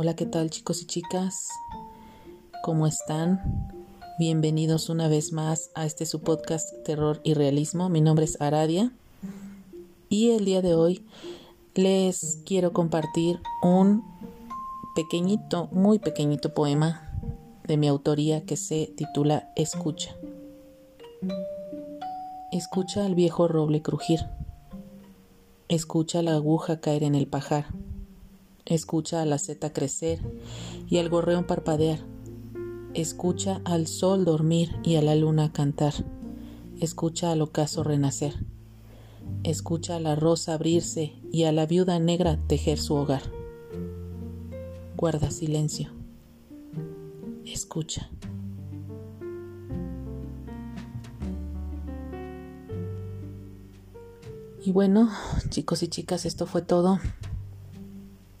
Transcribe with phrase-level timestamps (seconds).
[0.00, 1.48] Hola, ¿qué tal chicos y chicas?
[2.62, 3.72] ¿Cómo están?
[4.16, 7.88] Bienvenidos una vez más a este su podcast Terror y Realismo.
[7.88, 8.92] Mi nombre es Aradia
[10.08, 11.04] y el día de hoy
[11.74, 14.04] les quiero compartir un
[14.94, 17.10] pequeñito, muy pequeñito poema
[17.66, 20.14] de mi autoría que se titula Escucha.
[22.52, 24.20] Escucha al viejo roble crujir.
[25.66, 27.66] Escucha la aguja caer en el pajar.
[28.68, 30.20] Escucha a la seta crecer
[30.90, 32.00] y al gorreón parpadear.
[32.92, 35.94] Escucha al sol dormir y a la luna cantar.
[36.78, 38.34] Escucha al ocaso renacer.
[39.42, 43.22] Escucha a la rosa abrirse y a la viuda negra tejer su hogar.
[44.98, 45.88] Guarda silencio.
[47.46, 48.10] Escucha.
[54.62, 55.08] Y bueno,
[55.48, 57.00] chicos y chicas, esto fue todo.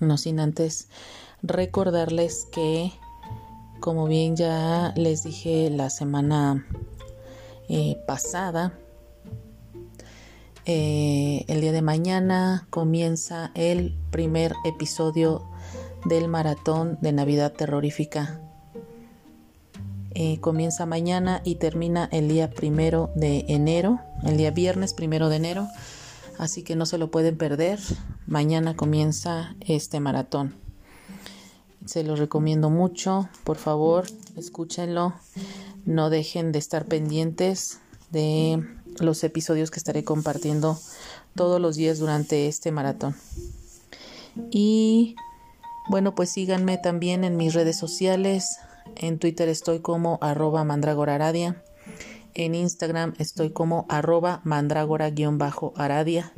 [0.00, 0.88] No sin antes
[1.42, 2.92] recordarles que,
[3.80, 6.66] como bien ya les dije la semana
[7.68, 8.72] eh, pasada,
[10.64, 15.46] eh, el día de mañana comienza el primer episodio
[16.06, 18.40] del maratón de Navidad terrorífica.
[20.12, 25.36] Eh, comienza mañana y termina el día primero de enero, el día viernes primero de
[25.36, 25.68] enero,
[26.38, 27.78] así que no se lo pueden perder.
[28.30, 30.54] Mañana comienza este maratón.
[31.84, 35.14] Se lo recomiendo mucho, por favor, escúchenlo.
[35.84, 37.80] No dejen de estar pendientes
[38.12, 38.64] de
[39.00, 40.78] los episodios que estaré compartiendo
[41.34, 43.16] todos los días durante este maratón.
[44.52, 45.16] Y
[45.88, 48.58] bueno, pues síganme también en mis redes sociales.
[48.94, 51.64] En Twitter estoy como arroba mandragoraradia.
[52.34, 56.32] En Instagram estoy como arroba mandragora-aradia.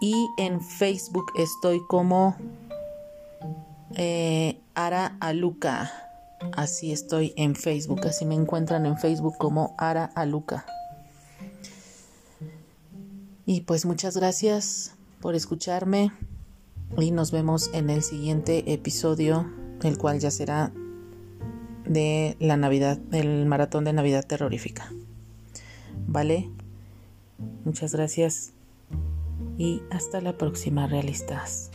[0.00, 2.36] Y en Facebook estoy como
[3.96, 5.92] eh, Ara Aluca.
[6.56, 8.00] Así estoy en Facebook.
[8.06, 10.66] Así me encuentran en Facebook como Ara Aluca.
[13.46, 16.12] Y pues muchas gracias por escucharme
[16.98, 19.50] y nos vemos en el siguiente episodio,
[19.82, 20.72] el cual ya será
[21.86, 24.90] de la Navidad, del maratón de Navidad terrorífica.
[26.06, 26.50] ¿Vale?
[27.64, 28.53] Muchas gracias
[29.58, 31.70] y hasta la próxima, realistas.